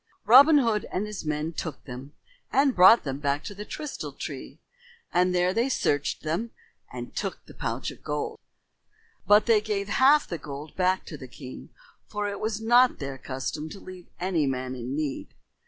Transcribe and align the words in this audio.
And 0.23 0.29
Robin 0.29 0.57
Hood 0.57 0.87
and 0.91 1.05
his 1.05 1.23
men 1.25 1.53
took 1.53 1.85
them 1.85 2.13
and 2.51 2.75
brought 2.75 3.03
them 3.03 3.21
to 3.21 3.53
the 3.53 3.65
Trystal 3.65 4.11
Tree, 4.13 4.59
and 5.13 5.29
there 5.35 5.53
they 5.53 5.69
searched 5.69 6.23
them 6.23 6.49
and 6.91 7.15
took 7.15 7.45
the 7.45 7.53
pouch 7.53 7.91
of 7.91 8.03
gold. 8.03 8.39
But 9.27 9.45
they 9.45 9.61
gave 9.61 9.89
half 9.89 10.25
the 10.27 10.39
gold 10.39 10.75
back 10.75 11.05
to 11.05 11.17
the 11.17 11.27
king, 11.27 11.69
for 12.07 12.27
it 12.27 12.39
was 12.39 12.59
not 12.59 12.97
their 12.97 13.19
custom 13.19 13.69
to 13.69 13.79
leave 13.79 14.07
any 14.19 14.47
man 14.47 14.73
in 14.73 14.95
need. 14.95 15.35